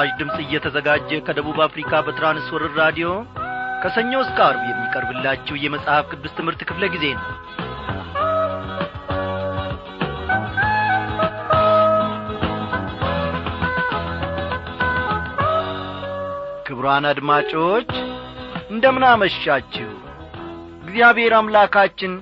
[0.00, 3.08] ይህ ምስራች ድምፅ እየተዘጋጀ ከደቡብ አፍሪካ በትራንስወርር ራዲዮ
[3.82, 7.26] ከሰኞ እስከ አርብ የሚቀርብላችሁ የመጽሐፍ ቅዱስ ትምህርት ክፍለ ጊዜ ነው።
[16.68, 17.90] ክቡራን አድማጮች
[18.70, 19.90] እንደምናመሻችሁ
[20.82, 22.12] እግዚአብሔር አምላካችን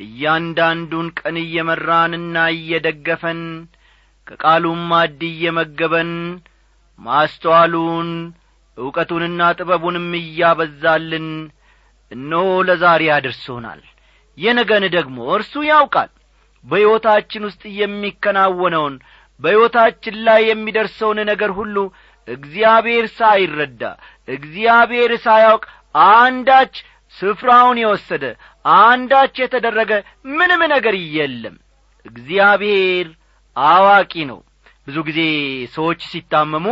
[0.00, 3.42] እያንዳንዱን ቀን እየመራንና እየደገፈን
[4.26, 6.10] ከቃሉም ማድ እየመገበን
[7.02, 8.10] ማስተዋሉን
[8.78, 11.28] ዕውቀቱንና ጥበቡንም እያበዛልን
[12.12, 13.80] እነሆ ለዛሬ አድርሶናል።
[14.38, 16.10] የነገን ደግሞ እርሱ ያውቃል።
[16.64, 18.94] በሕይወታችን ውስጥ የሚከናወነውን
[19.40, 21.76] በሕይወታችን ላይ የሚደርሰውን ነገር ሁሉ
[22.28, 23.82] እግዚአብሔር ሳይረዳ
[24.28, 25.64] እግዚአብሔር ሳያውቅ
[26.12, 26.74] አንዳች
[27.14, 28.24] ስፍራውን የወሰደ
[28.80, 29.92] አንዳች የተደረገ
[30.32, 31.56] ምንም ነገር የለም።
[32.06, 33.08] እግዚአብሔር
[33.56, 34.38] አዋቂ ነው።
[34.86, 35.20] ብዙ ጊዜ
[35.74, 36.66] ሰዎች ሲታመሙ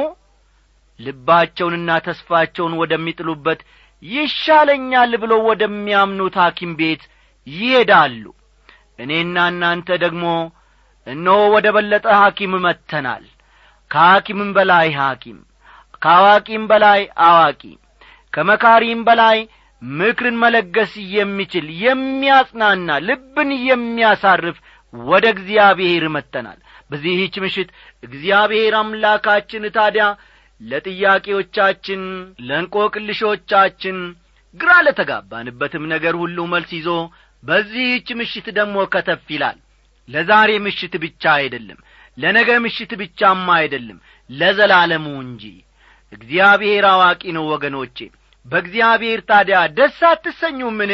[1.00, 3.60] ልባቸውንና ተስፋቸውን ወደሚጥሉበት
[4.02, 7.02] ይሻለኛል ብሎ ወደሚያምኑት ሐኪም ቤት
[7.46, 8.24] ይሄዳሉ።
[8.98, 10.24] እኔና እናንተ ደግሞ
[11.06, 13.24] እነሆ ወደ በለጠ ሐኪም መጥተናል።
[13.90, 15.38] ከሐኪምም በላይ ሐኪም
[16.02, 17.62] ከአዋቂም በላይ አዋቂ
[18.32, 19.38] ከመካሪም በላይ
[19.82, 24.56] ምክርን መለገስ የሚችል የሚያጽናና ልብን የሚያሳርፍ
[24.94, 26.58] ወደ እግዚአብሔር መጥተናል።
[26.90, 27.68] በዚህች ምሽት
[28.02, 30.06] እግዚአብሔር አምላካችን ታዲያ
[30.60, 32.02] ለጥያቄዎቻችን
[32.48, 33.98] ለእንቆቅልሾቻችን
[34.54, 36.88] ግራ ለተጋባንበትም ነገር ሁሉ መልስ ይዞ
[37.42, 39.58] በዚህች ምሽት ደግሞ ከተፍ ይላል።
[40.08, 41.78] ለዛሬ ምሽት ብቻ አይደለም
[42.18, 43.98] ለነገ ምሽት ብቻም አይደለም
[44.30, 45.44] ለዘላለሙ እንጂ።
[46.12, 47.98] እግዚአብሔር አዋቂ ነው ወገኖቼ።
[48.46, 50.92] በእግዚአብሔር ታዲያ ደስ አትሰኙምን?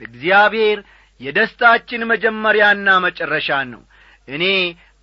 [0.00, 0.78] እግዚአብሔር
[1.20, 3.82] የደስታችን መጀመሪያና መጨረሻ ነው።
[4.28, 4.44] እኔ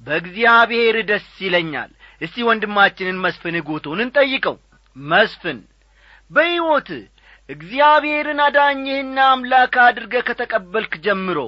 [0.01, 1.91] በእግዚአብሔር ደስ ይለኛል
[2.21, 4.55] እስቲ ወንድማችንን መስፍን ጉቱን እንጠይቀው።
[4.95, 5.59] መስፍን
[6.31, 6.89] በሕይወት
[7.49, 11.39] እግዚአብሔርን አዳኝህና አምላክ አድርገ ከተቀበልክ ጀምሮ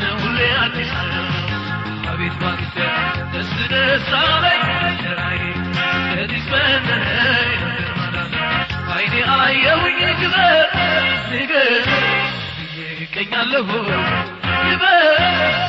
[0.00, 0.44] ነው ሁሌ
[10.20, 10.66] ክበር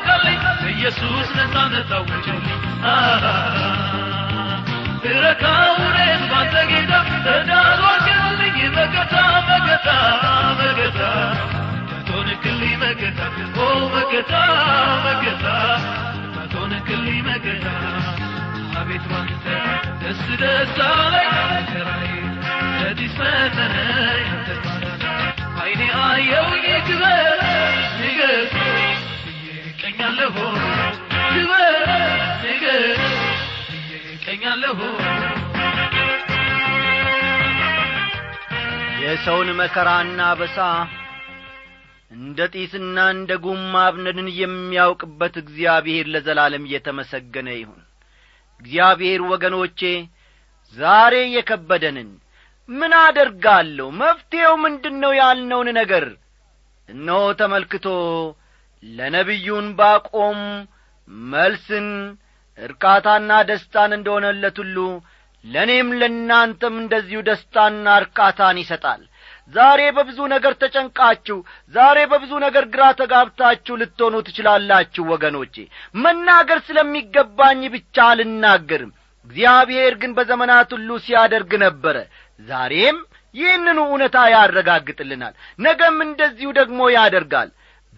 [0.00, 0.40] አበቃልኝ
[0.72, 2.60] ኢየሱስ ነፃነት አወጀልኝ
[5.10, 6.92] እረካውኔን ባንተ ጌታ
[7.26, 9.14] ተዳሯችልኝ መገታ
[9.48, 9.88] መገታ
[10.60, 11.00] መገታ
[11.90, 13.20] ከቶንክልኝ መገታ
[34.12, 34.78] እቀኛለሁ
[39.02, 40.58] የሰውን መከራና በሳ
[42.10, 47.82] እንደ ጢስና እንደ ጉም ማብነድን የሚያውቅበት እግዚአብሔር ለዘላለም እየተመሰገነ ይሁን።
[48.62, 49.80] እግዚአብሔር ወገኖቼ
[50.76, 52.08] ዛሬ የከበደንን
[52.68, 53.86] ምን አደርጋለሁ?
[54.00, 56.06] መፍትሔው ምንድን ነው ያልነውን ነገር
[56.88, 57.86] እነሆ ተመልክቶ
[58.82, 60.40] ለነቢዩን ባቆም
[61.30, 61.88] መልስን
[62.58, 64.76] እርካታና ደስታን እንደሆነለት ሁሉ
[65.44, 69.02] ለእኔም ለእናንተም እንደዚሁ ደስታና እርካታን ይሰጣል።
[69.52, 71.36] ዛሬ በብዙ ነገር ተጨንቃችሁ
[71.74, 75.54] ዛሬ በብዙ ነገር ግራ ተጋብታችሁ ልትሆኑ ትችላላችሁ ወገኖቼ።
[76.04, 78.92] መናገር ስለሚገባኝ ብቻ አልናገርም።
[79.30, 81.96] እግዚአብሔር ግን በዘመናት ሁሉ ሲያደርግ ነበረ።
[82.40, 82.98] ዛሬም
[83.34, 87.48] ይህንኑ እውነታ ያረጋግጥልናል። ነገም እንደዚሁ ደግሞ ያደርጋል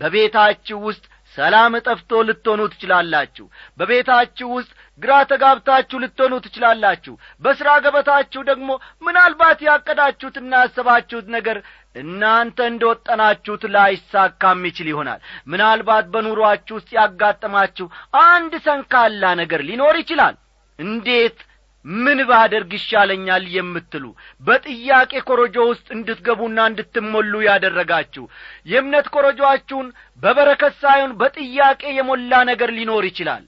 [0.01, 1.05] በቤታችሁ ውስጥ
[1.37, 3.45] ሰላም ጠፍቶ ልትሆኑ ትችላላችሁ።
[3.79, 4.71] በቤታችሁ ውስጥ
[5.03, 7.13] ግራ ተጋብታችሁ ልትሆኑ ትችላላችሁ።
[7.43, 8.71] በሥራ ገበታችሁ ደግሞ
[9.03, 11.59] ምናልባት ያቀዳችሁትና ያሰባችሁት ነገር
[11.97, 15.21] እናንተ እንደ ወጠናችሁት ላይሳካም ይችል ይሆናል።
[15.53, 17.87] ምናልባት በኑሮአችሁ ውስጥ ያጋጠማችሁ
[18.27, 20.37] አንድ ሰንካላ ነገር ሊኖር ይችላል።
[20.79, 21.39] እንዴት
[21.85, 24.05] ምን ባደርግ ይሻለኛል የምትሉ
[24.43, 28.25] በጥያቄ ኮረጆ ውስጥ እንድትገቡና እንድትሞሉ ያደረጋችሁ
[28.67, 29.89] የእምነት ኮረጆአችሁን
[30.23, 33.45] በበረከት ሳይሆን በጥያቄ የሞላ ነገር ሊኖር ይችላል።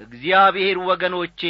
[0.00, 1.40] እግዚአብሔር ወገኖቼ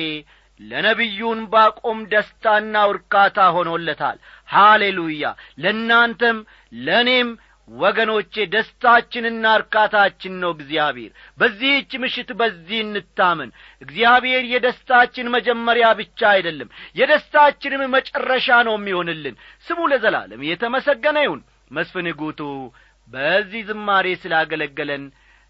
[0.61, 4.19] ለነቢዩን ባቆም ደስታና እርካታ ሆኖለታል።
[4.49, 5.25] ሃሌሉያ!
[5.62, 6.38] ለእናንተም
[6.82, 7.31] ለእኔም
[7.76, 13.50] ወገኖቼ ደስታችንና እርካታችን ነው እግዚአብሔር። በዚህች ምሽት በዚህ እንታመን።
[13.82, 19.36] እግዚአብሔር የደስታችን መጀመሪያ ብቻ አይደለም የደስታችንም መጨረሻ ነው የሚሆንልን።
[19.66, 22.40] ስሙ ለዘላለም የተመሰገነ ይሁን። መስፍን ጉቱ
[23.08, 25.04] በዚህ ዝማሬ ስላገለገለን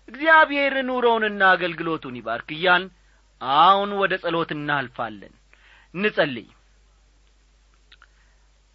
[0.08, 2.50] እግዚአብሔር ኑሮውንና አገልግሎቱን ይባርክ
[3.60, 5.32] አሁን ወደ ጸሎት እናልፋለን።
[5.94, 6.48] እንጸልይ።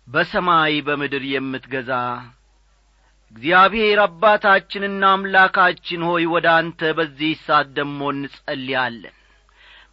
[0.07, 1.91] በሰማይ በምድር የምትገዛ
[3.31, 9.15] እግዚአብሔር አባታችንና አምላካችን ሆይ ወደ አንተ በዚህ ሰዓት ደሞ እንጸልያለን።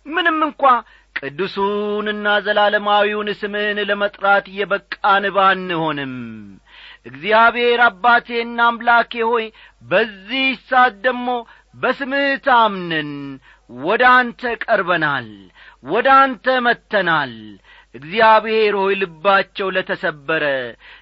[0.06, 0.62] ምንም እንኳ
[1.16, 6.14] ቅዱሱንና ዘላለማዊውን ስምህን ለመጥራት የበቃን ባንሆንም።
[7.08, 9.46] እግዚአብሔር አባቴና አምላኬ ሆይ
[9.82, 11.26] በዚህ ሰዓት ደሞ
[11.75, 13.12] በስምህ ታምነን
[13.70, 15.28] ወደ አንተ ቀርበናል
[15.84, 17.32] ወደ አንተ መጥተናል
[17.94, 20.44] እግዚአብሔር ሆይ ልባቸው ለተሰበረ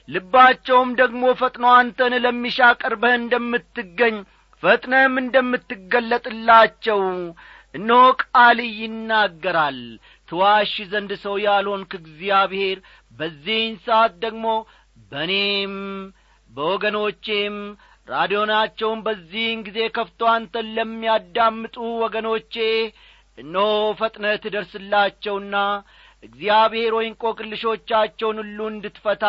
[0.09, 4.17] ልባቸውም ደግሞ ፈጥኖ አንተን ለሚሻ ቀርበህ እንደምትገኝ
[4.63, 7.01] ፈጥነህም እንደምትገለጥላቸው
[7.75, 9.79] እነሆ ቃል ይናገራል።
[10.29, 12.79] ትዋሽ ዘንድ ሰው ያልሆንክ እግዚአብሔር
[13.13, 14.45] በዚህን ሰዓት ደግሞ
[15.11, 15.75] በእኔም
[16.51, 17.57] በወገኖቼም
[18.09, 22.55] ራዲዮናቸውን በዚህን ጊዜ ከፍቶ አንተን ለሚያዳምጡ ወገኖቼ
[23.39, 23.69] እነሆ
[24.01, 25.57] ፈጥነህ ትደርስላቸውና
[26.23, 29.25] እግዚአብሔር ሆይ እንቆቅልሾቻቸውን ሁሉ እንድትፈታ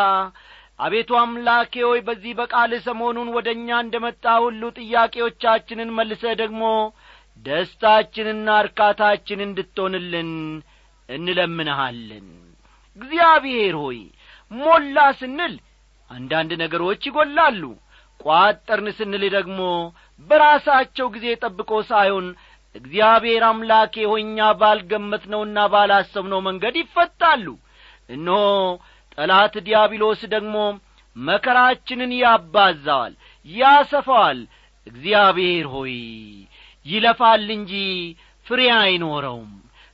[0.80, 6.62] አቤቱ አምላኬ ሆይ በዚህ በቃል ሰሞኑን ወደ እኛ እንደ መጣ ሁሉ ጥያቄዎቻችንን መልሰ ደግሞ
[7.44, 10.30] ደስታችንና እርካታችን እንድትሆንልን
[11.08, 12.26] እንለምንሃለን።
[12.98, 13.98] እግዚአብሔር ሆይ
[14.50, 15.54] ሞላ ስንል
[16.10, 17.62] አንዳንድ ነገሮች ይጐላሉ።
[18.20, 19.60] ቋጠርን ስንል ደግሞ
[20.30, 22.26] በራሳቸው ጊዜ ጠብቆ ሳይሆን
[22.74, 27.46] እግዚአብሔር አምላኬ ሆኛ ባልገመትነውና ባላሰብነው መንገድ ይፈታሉ።
[28.08, 28.40] እነሆ
[29.18, 30.56] ጠላት ዲያብሎስ ደግሞ
[31.16, 33.12] መከራችንን ያባዛዋል
[33.46, 34.40] ያሰፋዋል።
[34.86, 35.94] እግዚአብሔር ሆይ
[36.86, 37.72] ይለፋል እንጂ
[38.46, 39.52] ፍሬ አይኖረውም።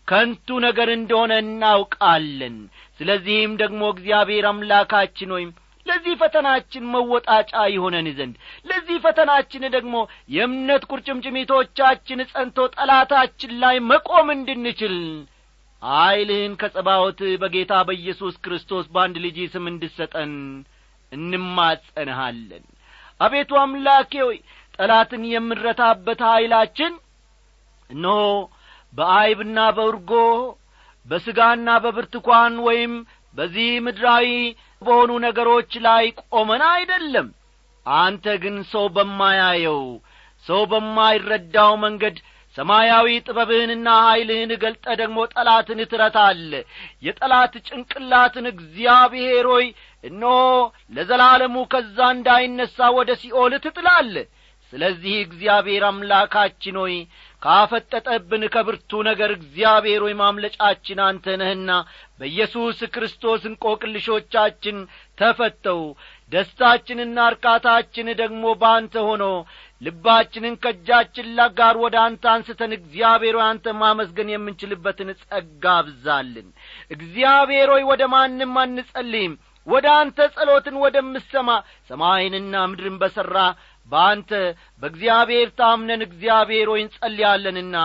[0.09, 2.57] ከንቱ ነገር እንደሆነ እናውቃለን።
[2.99, 5.51] ስለዚህም ደግሞ እግዚአብሔር አምላካችን ወይም
[5.91, 8.35] ለዚህ ፈተናችን መወጣጫ ይሆነን ዘንድ
[8.67, 9.95] ለዚህ ፈተናችን ደግሞ
[10.35, 14.97] የእምነት ቁርጭምጭሚቶቻችን ጸንቶ ጠላታችን ላይ መቆም እንድንችል
[15.83, 20.33] ኀይልህን ከጸባዖት በጌታ በኢየሱስ ክርስቶስ በአንድ ልጅ ስም እንድሰጠን
[21.13, 22.65] እንማጸንሃለን።
[23.21, 24.37] አቤቱ አምላኬ ሆይ
[24.77, 26.93] ጠላትን የምንረታበት ኀይላችን
[27.91, 28.19] እነሆ
[28.93, 30.13] በአይብና በእርጎ
[31.07, 32.93] በሥጋና በብርትኳን ወይም
[33.35, 34.27] በዚህ ምድራዊ
[34.83, 37.29] በሆኑ ነገሮች ላይ ቆመን አይደለም።
[37.87, 39.83] አንተ ግን ሰው በማያየው
[40.45, 42.17] ሰው በማይረዳው መንገድ
[42.57, 46.53] ሰማያዊ ጥበብህንና ኀይልህን ገልጠ ደግሞ ጠላትን ትረታለ
[47.07, 49.67] የጠላት ጭንቅላትን እግዚአብሔር ሆይ
[50.05, 50.35] እነሆ
[50.93, 54.15] ለዘላለሙ ከዛ እንዳይነሣ ወደ ሲኦል ትጥላለ
[54.73, 56.97] ስለዚህ እግዚአብሔር አምላካችን ሆይ
[57.43, 61.71] ካፈጠጠብን ከብርቱ ነገር እግዚአብሔር ሆይ ማምለጫችን አንተ ነህና
[62.21, 64.77] በኢየሱስ ክርስቶስ እንቆቅልሾቻችን
[65.19, 65.81] ተፈተው
[66.33, 69.25] ደስታችንና እርካታችን ደግሞ በአንተ ሆኖ
[69.83, 76.49] ልባችንን ከእጃችን ጋር ወደ አንተ አንስተን እግዚአብሔር ሆይ አንተ ማመስገን የምንችልበትን ጸጋ አብዛልን።
[76.91, 79.35] እግዚአብሔር ሆይ ወደ ማንም አንጸልይም።
[79.67, 81.49] ወደ አንተ ጸሎትን ወደምሰማ
[81.91, 83.39] ሰማይንና ምድርን በሠራ
[83.91, 84.31] በአንተ
[84.83, 87.77] በእግዚአብሔር ታምነን እግዚአብሔር ሆይ እንጸልያለንና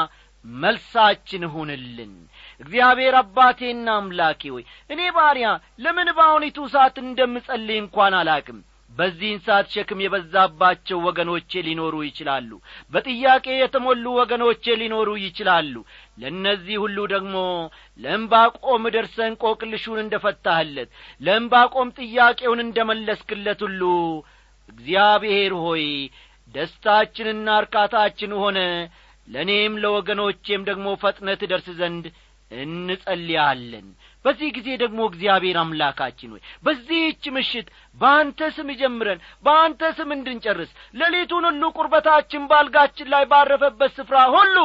[0.46, 2.14] መልሳችን ሁንልን
[2.60, 5.48] እግዚአብሔር አባቴና አምላኬ ሆይ እኔ ባሪያ
[5.84, 8.60] ለምን በአሁኒቱ ሰዓት እንደምጸልይ እንኳን አላቅም?
[8.92, 12.52] በዚህን ሰዓት ሸክም የበዛባቸው ወገኖቼ ሊኖሩ ይችላሉ።
[12.94, 15.74] በጥያቄ የተሞሉ ወገኖቼ ሊኖሩ ይችላሉ።
[16.18, 17.36] ለእነዚህ ሁሉ ደግሞ
[18.00, 20.90] ለእምባቆም ደርሰ እንቆቅልሹን እንደ ፈታህለት
[21.22, 23.82] ለእምባቆም ጥያቄውን እንደ መለስክለት ሁሉ
[24.70, 25.84] እግዚአብሔር ሆይ
[26.56, 28.60] ደስታችንና እርካታችን ሆነ።
[29.28, 32.06] ለእኔም ለወገኖቼም ደግሞ ፈጥነት ደርስ ዘንድ
[32.52, 33.88] እንጸልያለን።
[34.26, 40.72] በዚህ ጊዜ ደግሞ እግዚአብሔር አምላካችን ሆይ በዚህች ምሽት በአንተ ስም ጀምረን በአንተ ስም እንድንጨርስ
[41.02, 44.58] ሌሊቱን ሁሉ ቁርበታችን ባልጋችን ላይ ባረፈበት ስፍራ ሁሉ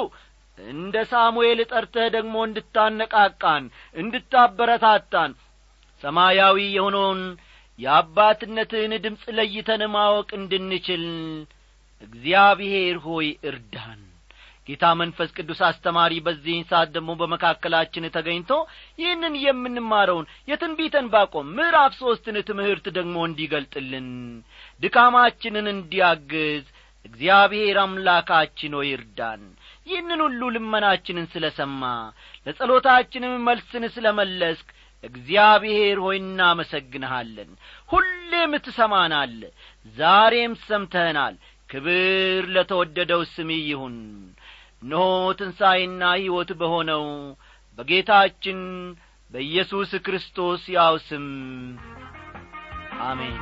[0.59, 5.33] እንደ ሳሙኤል ጠርተህ ደግሞ እንድታነቃቃን እንድታበረታታን
[6.03, 7.23] ሰማያዊ የሆነውን
[7.79, 11.05] የአባትነትህን ድምፅ ለይተን ማወቅ እንድንችል
[12.03, 14.01] እግዚአብሔር ሆይ እርዳን
[14.67, 18.51] ጌታ መንፈስ ቅዱስ አስተማሪ በዚህን ሰዓት ደግሞ በመካከላችን ተገኝቶ
[18.99, 24.09] ይህንን የምንማረውን የትንቢተን ባቆም ምዕራፍ ሦስትን ትምህርት ደግሞ እንዲገልጥልን
[24.83, 26.65] ድካማችንን እንዲያግዝ
[27.05, 29.43] እግዚአብሔር አምላካችን ሆይ ይርዳን።
[29.87, 31.83] ይህንን ሁሉ ልመናችንን ስለ ሰማ
[32.47, 34.69] ለጸሎታችንም መልስን ስለ መለስክ
[35.05, 37.51] እግዚአብሔር ሆይ እናመሰግንሃለን።
[37.91, 39.35] ሁሌም ትሰማናል
[39.97, 41.37] ዛሬም ሰምተህናል።
[41.69, 43.97] ክብር ለተወደደው ስም ይሁን
[44.83, 45.05] እነሆ
[45.39, 47.05] ትንሣኤና ሕይወት በሆነው
[47.79, 48.61] በጌታችን
[49.31, 51.27] በኢየሱስ ክርስቶስ ያው ስም።
[53.05, 53.37] አሜን።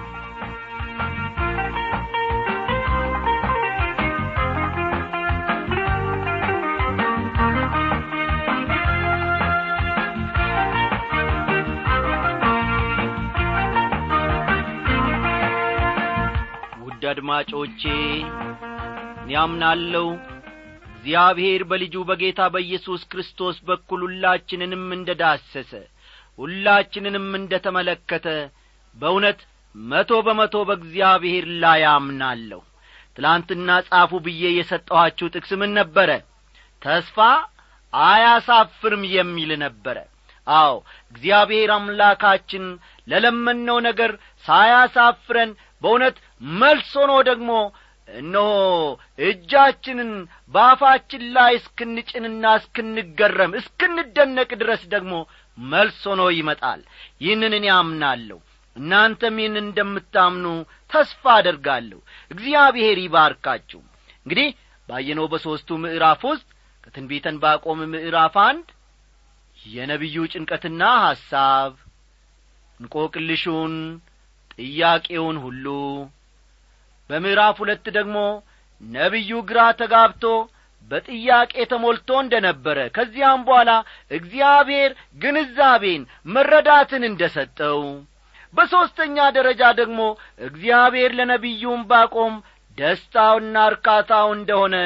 [16.82, 17.82] ውድ አድማጮቼ
[19.20, 20.06] እኔ አምናለሁ
[21.08, 25.70] እግዚአብሔር በልጁ በጌታ በኢየሱስ ክርስቶስ በኩል ሁላችንንም እንደ ዳሰሰ
[26.38, 28.26] ሁላችንንም እንደ ተመለከተ
[28.96, 29.38] በእውነት
[29.74, 32.60] መቶ በመቶ በእግዚአብሔር ላይ አምናለሁ።
[33.16, 36.10] ትላንትና ጻፉ ብዬ የሰጠኋችሁ ጥቅስ ምን ነበረ?
[36.82, 37.16] ተስፋ
[37.92, 39.96] አያሳፍርም የሚል ነበረ።
[40.46, 40.74] አዎ
[41.14, 42.66] እግዚአብሔር አምላካችን
[43.08, 44.12] ለለመነው ነገር
[44.46, 46.18] ሳያሳፍረን በእውነት
[46.60, 47.50] መልስ ሆኖ ደግሞ
[48.08, 48.50] እነሆ
[49.24, 50.10] እጃችንን
[50.54, 55.14] በአፋችን ላይ እስክንጭንና እስክንገረም እስክንደነቅ ድረስ ደግሞ
[55.58, 56.80] መልስ ሆኖ ይመጣል።
[57.22, 58.38] ይህንን እኔ አምናለሁ።
[58.76, 60.46] እናንተም ይህን እንደምታምኑ
[60.92, 61.98] ተስፋ አደርጋለሁ።
[62.30, 63.80] እግዚአብሔር ይባርካችሁ።
[64.20, 64.48] እንግዲህ
[64.88, 66.46] ባየነው በሦስቱ ምዕራፍ ውስጥ
[66.84, 68.66] ከትንቢተን ባቆም ምዕራፍ አንድ
[69.58, 71.72] የነቢዩ ጭንቀትና ሐሳብ
[72.80, 73.74] እንቆቅልሹን
[74.54, 75.66] ጥያቄውን ሁሉ
[77.10, 78.16] በምዕራፍ ሁለት ደግሞ
[78.80, 80.24] ነቢዩ ግራ ተጋብቶ
[80.90, 83.70] በጥያቄ ተሞልቶ እንደ ነበረ ከዚያም በኋላ
[84.10, 84.90] እግዚአብሔር
[85.22, 86.02] ግንዛቤን
[86.34, 87.80] መረዳትን እንደ ሰጠው
[88.54, 90.00] በሦስተኛ ደረጃ ደግሞ
[90.48, 92.34] እግዚአብሔር ለነቢዩም ባቆም
[92.78, 94.76] ደስታውና እርካታው እንደሆነ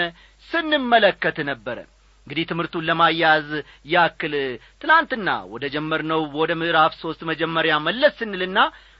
[0.48, 1.78] ስንመለከት ነበረ።
[2.26, 3.48] እንግዲህ ትምህርቱን ለማያያዝ
[3.92, 4.34] ያክል
[4.82, 8.58] ትላንትና ወደ ጀመርነው ወደ ምዕራፍ ሦስት መጀመሪያ መለስ ስንልና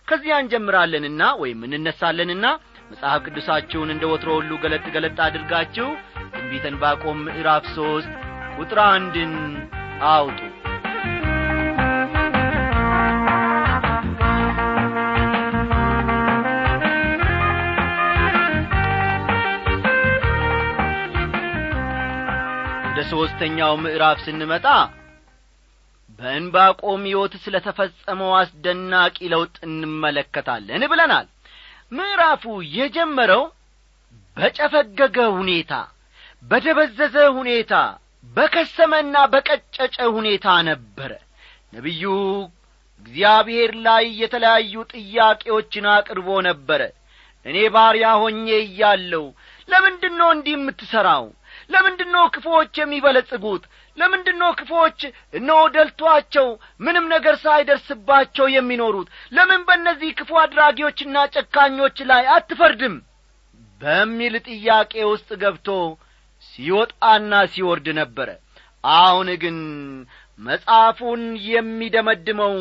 [0.09, 2.47] ከዚያ እንጀምራለንና ወይም እንነሳለንና
[2.91, 5.89] መጽሐፍ ቅዱሳችሁን እንደ ወትሮ ሁሉ ገለጥ ገለጥ አድርጋችሁ
[6.35, 8.13] ትንቢተን ባቆም ምዕራፍ ሦስት
[8.59, 9.35] ቁጥር አንድን
[10.11, 10.41] አውጡ።
[22.87, 24.67] ወደ ሦስተኛው ምዕራፍ ስንመጣ
[26.19, 31.27] በእንባቆም ሕይወት ስለ ተፈጸመው አስደናቂ ለውጥ እንመለከታለን ብለናል
[31.93, 32.45] ምዕራፉ
[32.77, 33.43] የጀመረው
[34.37, 35.73] በጨፈገገ ሁኔታ
[36.45, 37.75] በደበዘዘ ሁኔታ
[38.35, 41.13] በከሰመና በቀጨጨ ሁኔታ ነበረ።
[41.73, 42.05] ነቢዩ
[43.07, 46.83] እግዚአብሔር ላይ የተለያዩ ጥያቄዎችን አቅርቦ ነበረ።
[47.47, 49.25] እኔ ባሪያ ሆኜ እያለሁ
[49.69, 51.25] ለምንድን እንዲህ የምትሠራው
[51.71, 53.63] ለምንድን ነው ክፉዎች የሚበለጽጉት?
[53.99, 55.01] ለምንድን ነው ክፉዎች
[55.35, 56.47] እነሆ ደልቶአቸው
[56.81, 59.09] ምንም ነገር ሳይደርስባቸው የሚኖሩት?
[59.33, 62.97] ለምን በእነዚህ ክፉ አድራጊዎችና ጨካኞች ላይ አትፈርድም?
[63.81, 65.69] በሚል ጥያቄ ውስጥ ገብቶ
[66.43, 68.29] ሲወጣና ሲወርድ ነበረ።
[68.85, 69.59] አሁን ግን
[70.39, 72.55] መጽሐፉን የሚደመድመው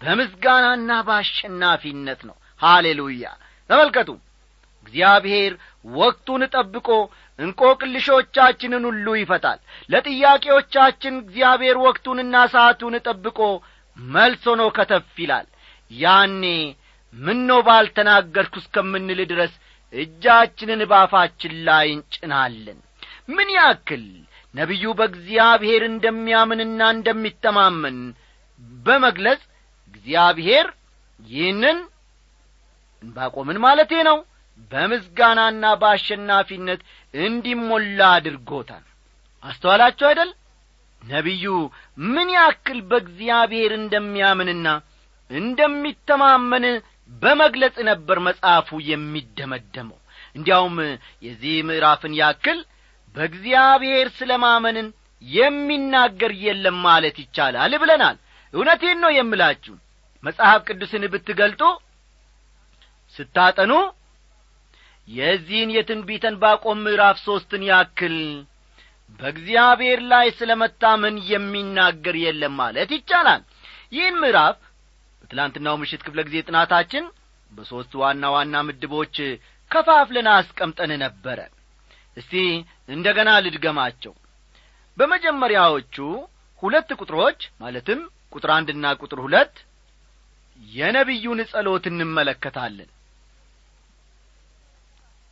[0.00, 3.24] በምስጋናና በአሸናፊነት ነው። ሃሌሉያ!
[3.70, 4.10] ተመልከቱ።
[4.86, 5.52] እግዚአብሔር
[5.94, 6.88] ወቅቱን ጠብቆ
[7.38, 9.58] እንቆቅልሾቻችንን ሁሉ ይፈታል።
[9.90, 13.38] ለጥያቄዎቻችን እግዚአብሔር ወቅቱንና ሰዓቱን ጠብቆ
[13.96, 15.46] መልስ ሆኖ ከተፍ ይላል።
[15.90, 16.44] ያኔ
[17.14, 19.52] ምኖ ባልተናገርኩ እስከምንል ድረስ
[19.92, 22.78] እጃችንን ባፋችን ላይ እንጭናለን።
[23.28, 24.04] ምን ያክል
[24.54, 27.98] ነቢዩ በእግዚአብሔር እንደሚያምንና እንደሚተማመን
[28.84, 29.40] በመግለጽ
[29.88, 30.66] እግዚአብሔር
[31.20, 31.78] ይህንን
[33.02, 34.18] እንባቆምን ማለቴ ነው
[34.72, 36.80] በምስጋናና በአሸናፊነት
[37.14, 38.84] እንዲሞላ አድርጎታል።
[39.42, 40.30] አስተዋላችሁ አይደል?
[41.02, 41.44] ነቢዩ
[42.06, 44.66] ምን ያክል በእግዚአብሔር እንደሚያምንና
[45.30, 46.64] እንደሚተማመን
[47.22, 49.98] በመግለጽ ነበር መጽሐፉ የሚደመደመው።
[50.36, 50.76] እንዲያውም
[51.22, 52.58] የዚህ ምዕራፍን ያክል
[53.14, 54.88] በእግዚአብሔር ስለ ማመንን
[55.22, 58.16] የሚናገር የለም ማለት ይቻላል ብለናል።
[58.54, 59.74] እውነቴን ነው የምላችሁ።
[60.24, 61.62] መጽሐፍ ቅዱስን ብትገልጡ
[63.16, 63.72] ስታጠኑ
[65.08, 68.16] የዚህን የትንቢተን ባቆም ምዕራፍ ሦስትን ያክል
[69.20, 73.42] በእግዚአብሔር ላይ ስለ መታመን የሚናገር የለም ማለት ይቻላል።
[73.92, 74.56] ይህን ምዕራፍ
[75.20, 77.04] በትላንትናው ምሽት ክፍለ ጊዜ ጥናታችን
[77.52, 79.16] በሦስት ዋና ዋና ምድቦች
[79.70, 81.38] ከፋፍለን አስቀምጠን ነበረ።
[82.16, 82.34] እስቲ
[82.88, 84.12] እንደ ገና ልድገማቸው።
[84.98, 85.96] በመጀመሪያዎቹ
[86.62, 88.00] ሁለት ቁጥሮች ማለትም
[88.32, 89.56] ቁጥር አንድና ቁጥር ሁለት
[90.60, 92.88] የነቢዩን ጸሎት እንመለከታለን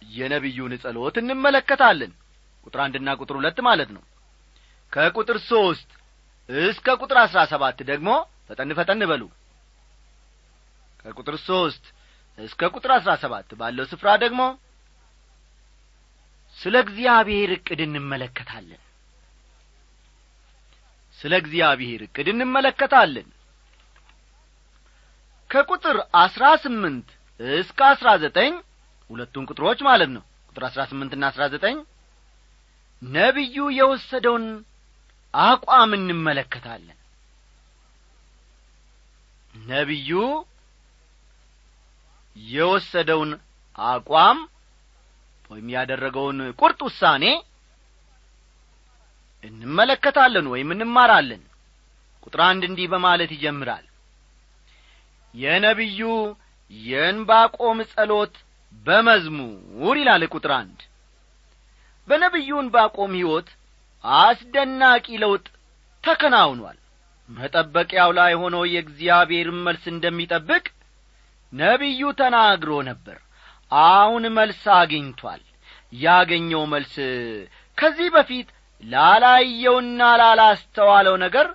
[0.02, 2.12] የነቢዩን ጸሎት እንመለከታለን።
[2.66, 4.02] ቁጥር አንድና ቁጥር ሁለት ማለት ነው።
[4.92, 5.88] ከቁጥር ሦስት
[6.48, 8.08] እስከ ቁጥር አሥራ ሰባት ደግሞ
[8.48, 9.22] ፈጠን ፈጠን በሉ።
[11.00, 11.84] ከቁጥር ሦስት
[12.38, 14.42] እስከ ቁጥር አሥራ ሰባት ባለው ስፍራ ደግሞ
[16.58, 18.82] ስለ እግዚአብሔር ዕቅድ እንመለከታለን።
[21.18, 23.28] ስለ እግዚአብሔር ዕቅድ እንመለከታለን።
[25.50, 27.08] ከቁጥር አሥራ ስምንት
[27.40, 28.52] እስከ አሥራ ዘጠኝ
[29.10, 31.76] ሁለቱን ቁጥሮች ማለት ነው። ቁጥር አሥራ ስምንትና አሥራ ዘጠኝ
[33.02, 34.44] ነቢዩ የወሰደውን
[35.34, 36.98] አቋም እንመለከታለን።
[39.54, 40.10] ነቢዩ
[42.36, 43.30] የወሰደውን
[43.88, 44.38] አቋም
[45.50, 47.24] ወይም ያደረገውን ቁርጥ ውሳኔ
[49.42, 51.42] እንመለከታለን ወይም እንማራለን።
[52.22, 53.84] ቁጥር አንድ እንዲህ በማለት ይጀምራል።
[55.34, 56.00] የነቢዩ
[56.72, 58.34] የእንባቆም ጸሎት
[58.84, 60.80] በመዝሙር ይላል ቁጥር አንድ።
[62.08, 63.48] በነቢዩ እንባቆም ሕይወት
[64.04, 65.46] አስደናቂ ለውጥ
[66.04, 66.78] ተከናውኗል።
[67.28, 70.64] መጠበቂያው ላይ ሆኖ የእግዚአብሔርን መልስ እንደሚጠብቅ
[71.52, 73.18] ነቢዩ ተናግሮ ነበር።
[73.86, 75.42] አሁን መልስ አግኝቷል።
[75.92, 76.94] ያገኘው መልስ
[77.78, 78.48] ከዚህ በፊት
[78.82, 81.46] ላላየውና ላላስተዋለው ነገር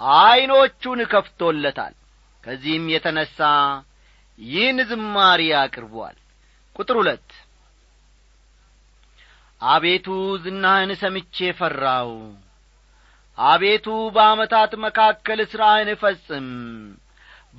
[0.00, 1.94] ዐይኖቹን ከፍቶለታል።
[2.44, 3.38] ከዚህም የተነሣ
[4.38, 6.16] ይህን ዝማሪ አቅርቧል
[6.76, 7.28] ቁጥር ሁለት።
[9.62, 10.06] አቤቱ
[10.44, 12.10] ዝናህን ሰምቼ ፈራው
[13.38, 16.48] አቤቱ በአመታት መካከል ሥራህን ፈጽም።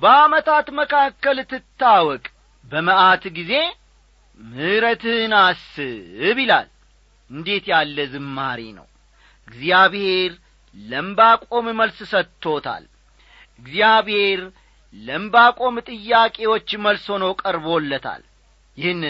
[0.02, 2.24] በአመታት መካከል ትታወቅ።
[2.64, 3.52] በመዓት ጊዜ
[4.40, 6.68] ምሕረትህን አስብ ይላል።
[7.30, 8.86] እንዴት ያለ ዝማሬ ነው!
[9.48, 10.32] እግዚአብሔር
[10.76, 12.84] ለምባቆም መልስ ሰጥቶታል።
[13.60, 14.40] እግዚአብሔር
[14.94, 18.22] ለምባቆም ጥያቄዎች መልስ ሆኖ ቀርቦለታል
[18.76, 19.02] ይህን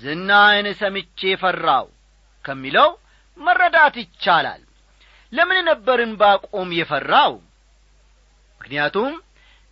[0.00, 1.86] ዝናህን ሰምቼ ፈራው
[2.44, 2.90] ከሚለው
[3.38, 4.62] መረዳት ይቻላል።
[5.32, 7.32] ለምን ነበር እንባቆም የፈራው?
[8.60, 9.12] ምክንያቱም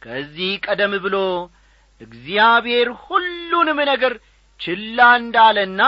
[0.02, 1.16] ከዚህ ቀደም ብሎ
[2.00, 4.14] እግዚአብሔር ሁሉንም ነገር
[4.60, 5.82] ችላ እንዳለና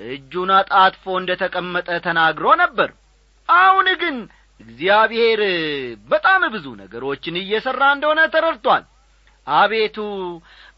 [0.00, 2.90] እጁን አጣጥፎ እንደ ተቀመጠ ተናግሮ ነበር።
[3.48, 4.16] አሁን ግን
[4.60, 5.40] እግዚአብሔር
[6.08, 8.84] በጣም ብዙ ነገሮችን እየሠራ እንደሆነ ተረድቷል።
[9.46, 9.96] አቤቱ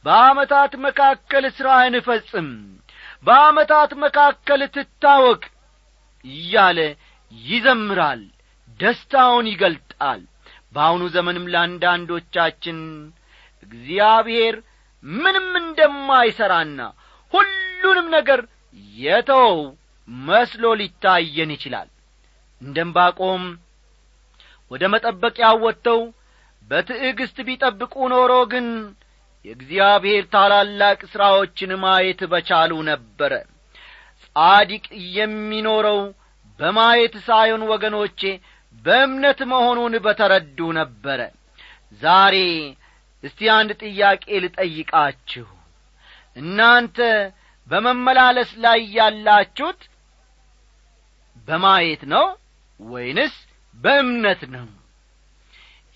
[0.05, 2.49] በአመታት መካከል ሥራህን እፈጽም
[3.27, 5.43] በአመታት መካከል ትታወቅ
[6.25, 6.79] እያለ
[7.33, 8.23] ይዘምራል
[8.81, 10.21] ደስታውን ይገልጣል።
[10.75, 12.79] በአሁኑ ዘመንም ለአንዳንዶቻችን
[13.63, 14.55] እግዚአብሔር
[15.05, 16.81] ምንም እንደማይሠራና
[17.33, 18.41] ሁሉንም ነገር
[18.97, 19.59] የተወው
[20.09, 21.89] መስሎ ሊታየን ይችላል።
[22.63, 23.45] እንደምባቆም
[24.71, 26.01] ወደ መጠበቂያው ወጥተው
[26.63, 28.67] በትዕግስት ቢጠብቁ ኖሮ ግን
[29.45, 33.33] የእግዚአብሔር ታላላቅ ሥራዎችን ማየት በቻሉ ነበረ።
[34.27, 34.85] ጻዲቅ
[35.17, 36.01] የሚኖረው
[36.61, 38.21] በማየት ሳይሆን ወገኖቼ
[38.85, 41.21] በእምነት መሆኑን በተረዱ ነበረ።
[42.03, 42.37] ዛሬ
[43.25, 45.49] እስቲ አንድ ጥያቄ ልጠይቃችሁ።
[46.37, 46.99] እናንተ
[47.71, 49.81] በመመላለስ ላይ ያላችሁት
[51.49, 52.25] በማየት ነው
[52.81, 53.35] ወይንስ
[53.77, 54.67] በእምነት ነው?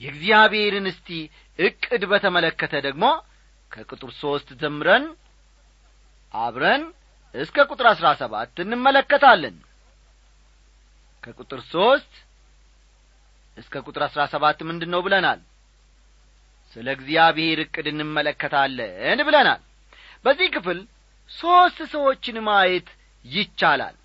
[0.01, 1.09] የእግዚአብሔርን እስቲ
[1.59, 3.05] ዕቅድ በተመለከተ ደግሞ
[3.71, 5.05] ከቁጥር ሦስት ዘምረን
[6.35, 6.83] አብረን
[7.35, 9.57] እስከ ቁጥር አሥራ ሰባት እንመለከታለን።
[11.25, 12.13] ከቁጥር ሦስት
[13.57, 15.41] እስከ ቁጥር አሥራ ሰባት ምንድን ነው ብለናል?
[16.77, 19.61] ስለ እግዚአብሔር ዕቅድ እንመለከታለን ብለናል።
[20.25, 20.79] በዚህ ክፍል
[21.31, 22.89] ሦስት ሰዎችን ማየት
[23.25, 23.97] ይቻላል።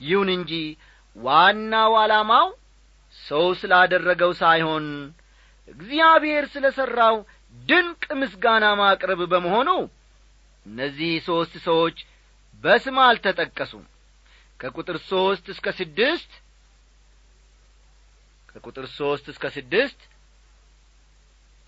[0.00, 0.52] ይሁን እንጂ
[1.16, 2.48] ዋናው ዓላማው
[3.16, 4.86] ሰው ስላደረገው ሳይሆን
[5.68, 7.16] እግዚአብሔር ስለ ሠራው
[7.54, 9.68] ድንቅ ምስጋና ማቅረብ በመሆኑ
[10.66, 11.98] እነዚህ ሦስት ሰዎች
[12.64, 13.84] በስም አልተጠቀሱም።
[14.60, 16.32] ከቁጥር ሦስት እስከ ስድስት
[18.48, 20.00] ከቁጥር ሦስት እስከ ስድስት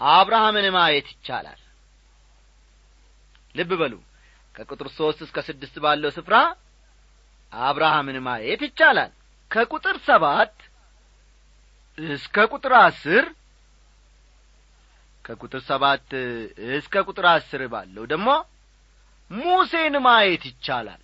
[0.00, 1.60] አብርሃምን ማየት ይቻላል።
[3.54, 3.94] ልብ በሉ።
[4.54, 6.36] ከቁጥር ሦስት እስከ ስድስት ባለው ስፍራ
[7.52, 9.12] አብርሃምን ማየት ይቻላል።
[9.50, 10.54] ከቁጥር ሰባት
[11.98, 13.24] እስከ ቁጥር አስር
[15.24, 16.08] ከቁጥር ሰባት
[16.72, 18.28] እስከ ቁጥር አስር ባለው ደግሞ
[19.30, 21.02] ሙሴን ማየት ይቻላል።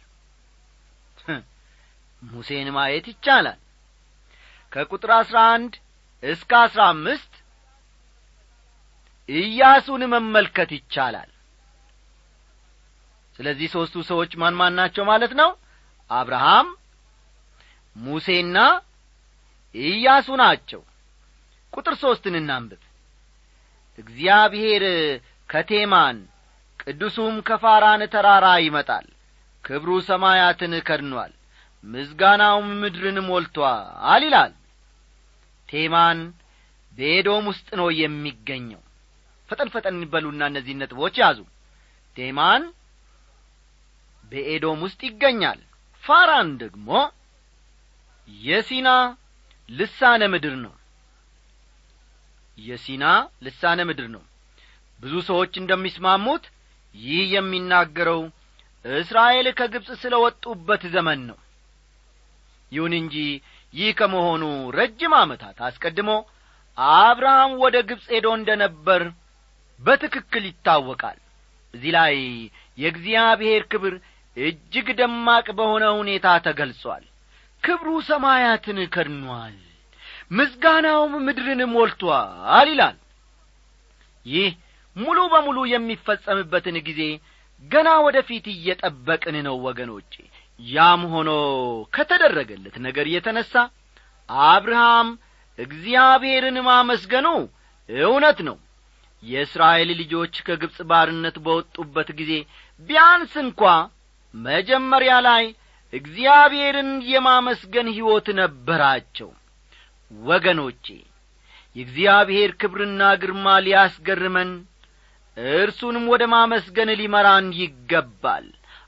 [2.22, 3.60] ሙሴን ማየት ይቻላል።
[4.72, 5.74] ከቁጥር አስራ አንድ
[6.22, 7.32] እስከ አስራ አምስት
[9.28, 11.30] ኢያሱን መመልከት ይቻላል።
[13.36, 15.50] ስለዚህ ሦስቱ ሰዎች ማን ማን ናቸው ማለት ነው?
[16.10, 16.68] አብርሃም
[17.96, 18.56] ሙሴና
[19.74, 20.82] ኢያሱ ናቸው።
[21.72, 22.82] ቁጥር ሦስትን እናንብብ
[23.98, 24.84] እግዚአብሔር
[25.48, 26.16] ከቴማን
[26.82, 29.06] ቅዱሱም ከፋራን ተራራ ይመጣል።
[29.64, 31.32] ክብሩ ሰማያትን ከድኗል
[31.84, 34.52] ምዝጋናውም ምድርን ሞልቶአል ይላል።
[35.68, 36.18] ቴማን
[36.92, 38.82] በኤዶም ውስጥ ነው የሚገኘው።
[39.48, 41.38] ፈጠን ፈጠን በሉና እነዚህ ነጥቦች ያዙ።
[42.16, 42.62] ቴማን
[44.32, 45.60] በኤዶም ውስጥ ይገኛል።
[46.04, 46.88] ፋራን ደግሞ
[48.28, 48.88] የሲና
[49.68, 50.74] ልሳነ ምድር ነው
[52.58, 53.04] የሲና
[53.44, 54.22] ልሳነ ምድር ነው።
[55.00, 56.44] ብዙ ሰዎች እንደሚስማሙት
[56.94, 58.20] ይህ የሚናገረው
[58.84, 61.38] እስራኤል ከግብፅ ስለ ወጡበት ዘመን ነው።
[62.72, 63.14] ይሁን እንጂ
[63.74, 64.42] ይህ ከመሆኑ
[64.78, 66.10] ረጅም ዓመታት አስቀድሞ
[66.98, 69.02] አብርሃም ወደ ግብፅ ሄዶ እንደ ነበር
[69.80, 71.18] በትክክል ይታወቃል።
[71.74, 72.14] እዚህ ላይ
[72.78, 73.94] የእግዚአብሔር ክብር
[74.36, 77.04] እጅግ ደማቅ በሆነ ሁኔታ ተገልጿል።
[77.62, 79.56] ክብሩ ሰማያትን ከድኗል
[80.30, 82.96] ምስጋናውም ምድርን ሞልቶአል ይላል።
[84.26, 84.50] ይህ
[84.96, 87.02] ሙሉ በሙሉ የሚፈጸምበትን ጊዜ
[87.64, 90.12] ገና ወደ ፊት እየጠበቅን ነው ወገኖቼ።
[90.60, 91.30] ያም ሆኖ
[91.94, 93.52] ከተደረገለት ነገር የተነሣ
[94.48, 95.08] አብርሃም
[95.58, 97.26] እግዚአብሔርን ማመስገኑ
[97.88, 98.56] እውነት ነው።
[99.22, 102.32] የእስራኤል ልጆች ከግብፅ ባርነት በወጡበት ጊዜ
[102.88, 103.62] ቢያንስ እንኳ
[104.34, 105.44] መጀመሪያ ላይ
[105.92, 109.30] እግዚአብሔርን የማመስገን ሕይወት ነበራቸው
[110.10, 110.86] ወገኖቼ
[111.76, 114.50] የእግዚአብሔር ክብርና ግርማ ሊያስገርመን
[115.56, 118.46] እርሱንም ወደ ማመስገን ሊመራን ይገባል።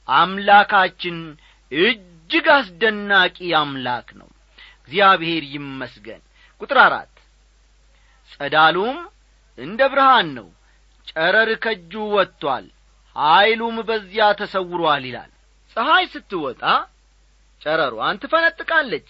[0.09, 1.19] አምላካችን
[1.73, 4.29] እጅግ አስደናቂ አምላክ ነው።
[4.81, 6.23] እግዚአብሔር ይመስገን።
[6.61, 7.13] ቁጥር አራት
[8.31, 8.97] ጸዳሉም
[9.59, 10.49] እንደ ብርሃን ነው።
[11.09, 12.67] ጨረር ከእጁ ወጥቶአል
[13.17, 15.31] ኀይሉም በዚያ ተሰውሮአል ይላል።
[15.77, 16.63] ፀሐይ ስትወጣ
[17.63, 19.09] ጨረሯን ትፈነጥቃለች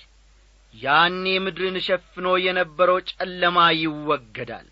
[0.74, 4.68] ያኔ ምድርን ሸፍኖ የነበረው ጨለማ ይወገዳል።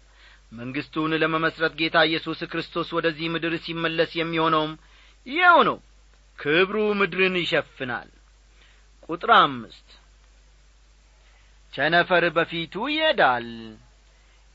[0.53, 4.73] መንግሥቱን ለመመስረት ጌታ ኢየሱስ ክርስቶስ ወደዚህ ምድር ሲመለስ የሚሆነውም
[5.27, 5.79] ይኸው ነው።
[6.39, 8.09] ክብሩ ምድርን ይሸፍናል።
[9.09, 9.89] ቁጥር አምስት
[11.73, 13.49] ቸነፈር በፊቱ ይሄዳል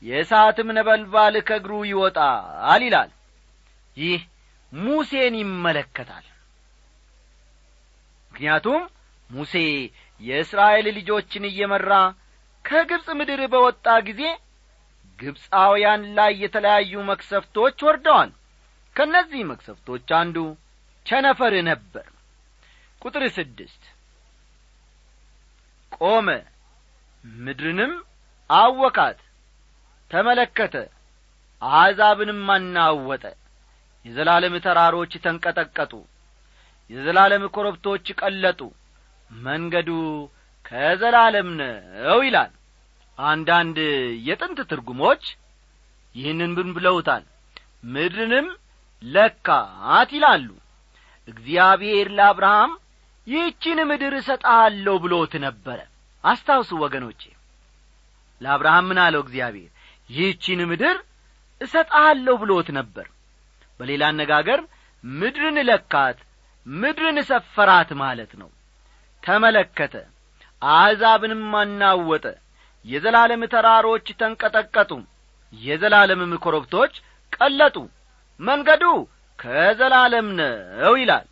[0.02, 3.10] የእሳትም ነበልባል ከእግሩ ይወጣል ይላል።
[3.96, 4.20] ይህ
[4.72, 6.26] ሙሴን ይመለከታል።
[8.32, 8.82] ምክንያቱም
[9.34, 9.54] ሙሴ
[10.20, 11.92] የእስራኤል ልጆችን እየመራ
[12.64, 14.22] ከግብፅ ምድር በወጣ ጊዜ
[15.18, 18.30] ግብፃውያን ላይ የተለያዩ መክሰፍቶች ወርደዋል።
[18.96, 20.36] ከእነዚህ መክሰፍቶች አንዱ
[21.06, 22.06] ቸነፈር ነበር።
[23.02, 23.82] ቁጥር ስድስት
[25.96, 26.28] ቆመ
[27.42, 27.92] ምድርንም
[28.50, 29.18] አወካት
[30.10, 30.74] ተመለከተ
[31.62, 33.24] አሕዛብንም አናወጠ።
[34.04, 35.92] የዘላለም ተራሮች ተንቀጠቀጡ
[36.90, 38.60] የዘላለም ኮረብቶች ቀለጡ
[39.30, 39.90] መንገዱ
[40.64, 42.52] ከዘላለም ነው ይላል።
[43.18, 43.78] አንዳንድ
[44.28, 45.24] የጥንት ትርጉሞች
[46.14, 47.24] ይህንን ብን ብለውታል?
[47.86, 48.46] ምድርንም
[49.02, 50.48] ለካት ይላሉ።
[51.28, 52.72] እግዚአብሔር ለአብርሃም
[53.26, 55.78] ይህችን ምድር እሰጣለሁ ብሎት ነበረ።
[56.24, 57.22] አስታውሱ ወገኖቼ
[58.40, 59.70] ለአብርሃም ምን አለው እግዚአብሔር?
[60.10, 60.96] ይህችን ምድር
[61.60, 63.06] እሰጣለሁ ብሎት ነበር።
[63.80, 64.60] በሌላ አነጋገር
[65.04, 66.18] ምድርን ለካት
[66.66, 68.50] ምድርን ሰፈራት ማለት ነው
[69.24, 69.94] ተመለከተ
[70.62, 72.24] አሕዛብንም አናወጠ
[72.84, 74.90] የዘላለም ተራሮች ተንቀጠቀጡ
[75.52, 76.94] የዘላለምም ኮረብቶች
[77.32, 77.76] ቀለጡ
[78.40, 78.84] መንገዱ
[79.38, 81.26] ከዘላለም ነው ይላል።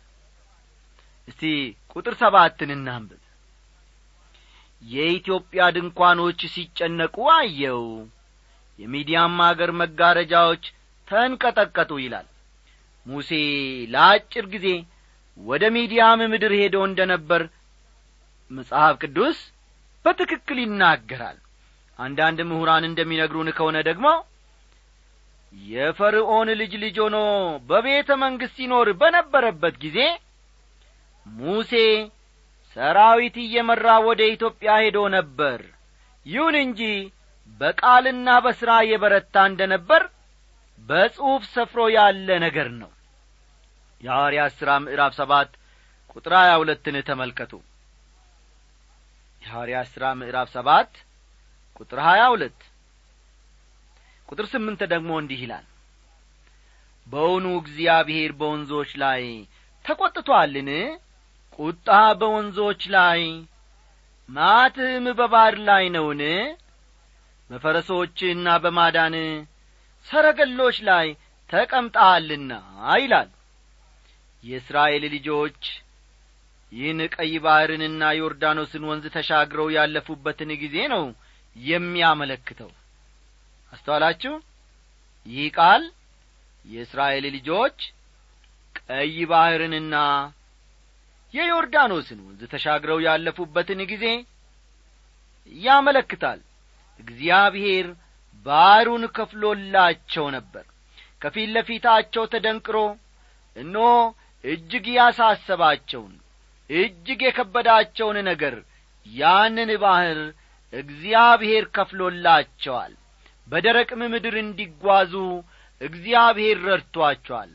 [1.27, 1.41] እስቲ
[1.93, 3.19] ቁጥር ሰባትን እናንብብ።
[4.83, 7.83] የኢትዮጵያ ድንኳኖች ሲጨነቁ አየው
[8.79, 10.63] የሚዲያም አገር መጋረጃዎች
[11.07, 12.27] ተንቀጠቀጡ ይላል።
[13.07, 13.31] ሙሴ
[13.93, 14.67] ለአጭር ጊዜ
[15.37, 17.41] ወደ ሚዲያም ምድር ሄዶ እንደ ነበር
[18.53, 19.37] መጽሐፍ ቅዱስ
[20.05, 21.37] በትክክል ይናገራል።
[21.99, 24.07] አንዳንድ ምሁራን እንደሚነግሩን ከሆነ ደግሞ
[25.53, 27.17] የፈርዖን ልጅ ልጅ ሆኖ
[27.69, 29.99] በቤተ መንግሥት ሲኖር በነበረበት ጊዜ
[31.25, 31.73] ሙሴ
[32.77, 35.59] ሰራዊት እየመራ ወደ ኢትዮጵያ ሄዶ ነበር።
[36.25, 36.81] ይሁን እንጂ
[37.61, 40.03] በቃልና በሥራ የበረታ እንደ ነበር
[40.79, 42.91] በጽሑፍ ሰፍሮ ያለ ነገር ነው።
[44.01, 45.51] የሐዋርያት ሥራ ምዕራፍ ሰባት
[46.15, 47.53] ቁጥር ሀያ ሁለትን ተመልከቱ
[49.43, 50.91] የሐዋርያት ሥራ ምዕራፍ ሰባት
[51.75, 52.59] ቁጥር ሀያ ሁለት
[54.29, 55.65] ቁጥር ስምንት ደግሞ እንዲህ ይላል።
[57.07, 59.23] በውኑ እግዚአብሔር በወንዞች ላይ
[59.85, 60.69] ተቈጥቶአልን?
[61.59, 61.87] ቁጣ
[62.19, 63.21] በወንዞች ላይ
[64.29, 66.21] ማትህም በባሕር ላይ ነውን?
[67.49, 69.15] በፈረሶችና በማዳን
[70.07, 71.07] ሰረገሎች ላይ
[71.49, 72.51] ተቀምጠሃልና
[72.97, 73.29] ይላል።
[74.43, 75.59] የእስራኤል ልጆች
[76.73, 81.03] ይህን ቀይ ባሕርንና ዮርዳኖስን ወንዝ ተሻግረው ያለፉበትን ጊዜ ነው
[81.55, 82.71] የሚያመለክተው።
[83.73, 84.33] አስተዋላችሁ?
[85.25, 85.83] ይህ ቃል
[86.65, 87.77] የእስራኤል ልጆች
[88.81, 89.95] ቀይ ባሕርንና
[91.33, 94.05] የዮርዳኖስን ወንዝ ተሻግረው ያለፉበትን ጊዜ
[95.51, 96.39] ያመለክታል።
[96.99, 97.87] እግዚአብሔር
[98.45, 100.65] ባሕሩን ከፍሎላቸው ነበር።
[101.21, 102.77] ከፊት ለፊታቸው ተደንቅሮ
[103.55, 103.87] እነሆ
[104.43, 106.13] እጅግ ያሳሰባቸውን
[106.69, 108.55] እጅግ የከበዳቸውን ነገር
[109.05, 110.19] ያንን ባሕር
[110.73, 112.93] እግዚአብሔር ከፍሎላቸዋል።
[113.47, 115.13] በደረቅም ምድር እንዲጓዙ
[115.81, 117.51] እግዚአብሔር ረድቶአቸዋል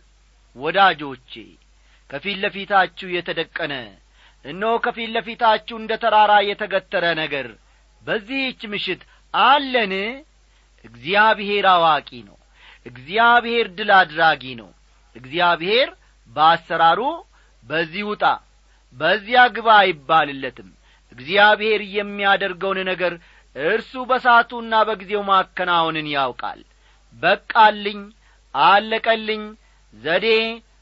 [0.56, 1.32] ወዳጆቼ
[2.10, 3.74] ከፊት ለፊታችሁ የተደቀነ
[4.44, 7.46] እነሆ ከፊት ለፊታችሁ እንደ ተራራ የተገተረ ነገር
[8.02, 9.00] በዚህች ምሽት
[9.34, 9.92] አለን።
[10.84, 12.36] እግዚአብሔር አዋቂ ነው።
[12.86, 14.70] እግዚአብሔር ድል አድራጊ ነው።
[15.16, 15.88] እግዚአብሔር
[16.30, 17.00] በአሰራሩ
[17.64, 18.24] በዚህ ውጣ
[18.96, 20.68] በዚያ ግባ አይባልለትም።
[21.12, 23.12] እግዚአብሔር የሚያደርገውን ነገር
[23.56, 26.60] እርሱ በሳቱና በጊዜው ማከናወንን ያውቃል።
[27.16, 28.00] በቃልኝ
[28.54, 29.42] አለቀልኝ
[29.94, 30.26] ዘዴ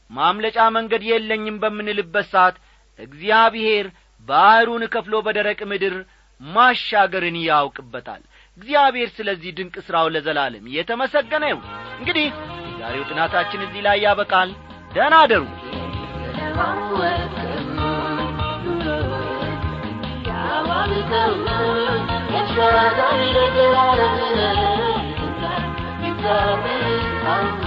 [0.09, 2.55] ማምለጫ መንገድ የለኝም በምንልበት ሰዓት
[2.99, 3.87] እግዚአብሔር
[4.27, 5.95] ባሕሩን ከፍሎ በደረቅ ምድር
[6.41, 8.21] ማሻገርን ያውቅበታል።
[8.57, 11.65] እግዚአብሔር ስለዚህ ድንቅ ሥራው ለዘላለም የተመሰገነ ይሁን።
[11.99, 12.27] እንግዲህ
[12.69, 14.51] የዛሬው ጥናታችን እዚህ ላይ ያበቃል።
[14.93, 15.43] ደህና አደሩ
[25.99, 27.66] ያልተገባኝ